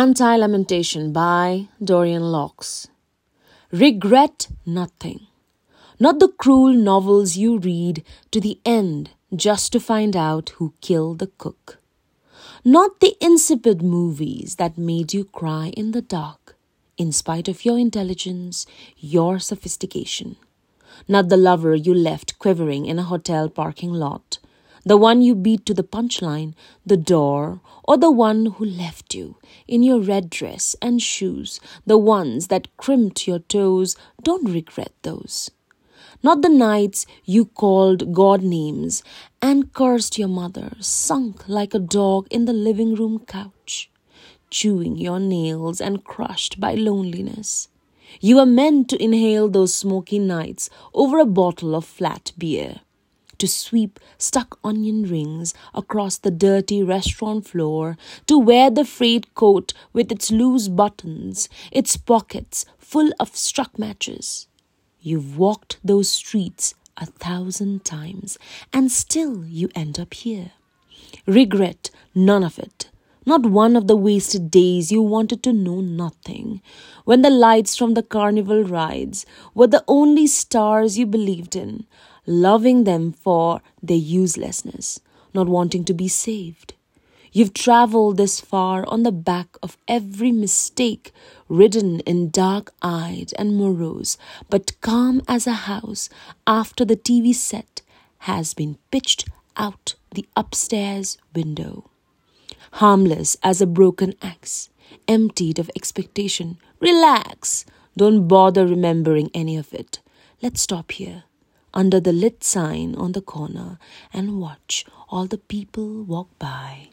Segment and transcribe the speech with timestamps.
[0.00, 2.88] Antilamentation by Dorianne Laux.
[3.70, 5.26] Regret nothing.
[5.98, 11.18] Not the cruel novels you read to the end just to find out who killed
[11.18, 11.80] the cook.
[12.64, 16.56] Not the insipid movies that made you cry in the dark,
[16.96, 18.64] in spite of your intelligence,
[18.96, 20.36] your sophistication.
[21.08, 24.38] Not the lover you left quivering in a hotel parking lot
[24.90, 26.52] the one you beat to the punchline,
[26.84, 29.36] the door, or the one who left you
[29.68, 33.94] in your red dress and shoes, the ones that crimped your toes,
[34.24, 35.52] don't regret those.
[36.24, 39.04] Not the nights you called God names
[39.40, 43.92] and cursed your mother, sunk like a dog in the living room couch,
[44.50, 47.68] chewing your nails and crushed by loneliness.
[48.20, 52.80] You were meant to inhale those smoky nights over a bottle of flat beer
[53.40, 59.72] to sweep stuck onion rings across the dirty restaurant floor, to wear the frayed coat
[59.92, 64.46] with its loose buttons, its pockets full of struck matches.
[65.00, 68.38] You've walked those streets a thousand times,
[68.72, 70.52] and still you end up here.
[71.26, 72.89] Regret none of it.
[73.26, 76.62] Not one of the wasted days you wanted to know nothing,
[77.04, 81.86] when the lights from the carnival rides were the only stars you believed in,
[82.26, 85.00] loving them for their uselessness,
[85.34, 86.72] not wanting to be saved.
[87.30, 91.12] You've traveled this far on the back of every mistake,
[91.46, 94.16] ridden in dark eyed and morose,
[94.48, 96.08] but calm as a house
[96.46, 97.82] after the TV set
[98.20, 101.89] has been pitched out the upstairs window.
[102.72, 104.70] Harmless as a broken axe,
[105.08, 106.58] emptied of expectation.
[106.80, 107.66] Relax.
[107.96, 110.00] Don't bother remembering any of it.
[110.40, 111.24] Let's stop here
[111.74, 113.78] under the lit sign on the corner
[114.12, 116.90] and watch all the people walk by.